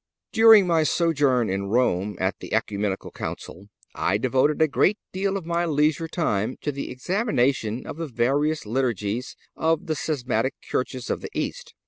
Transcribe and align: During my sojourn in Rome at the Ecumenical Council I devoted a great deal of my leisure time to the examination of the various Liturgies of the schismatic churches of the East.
During 0.31 0.65
my 0.65 0.81
sojourn 0.81 1.47
in 1.47 1.67
Rome 1.69 2.17
at 2.19 2.39
the 2.39 2.55
Ecumenical 2.55 3.11
Council 3.11 3.69
I 3.93 4.17
devoted 4.17 4.59
a 4.59 4.67
great 4.67 4.97
deal 5.13 5.37
of 5.37 5.45
my 5.45 5.63
leisure 5.63 6.07
time 6.07 6.57
to 6.61 6.71
the 6.71 6.89
examination 6.89 7.85
of 7.85 7.97
the 7.97 8.07
various 8.07 8.65
Liturgies 8.65 9.35
of 9.55 9.85
the 9.85 9.93
schismatic 9.93 10.55
churches 10.59 11.11
of 11.11 11.21
the 11.21 11.29
East. 11.35 11.75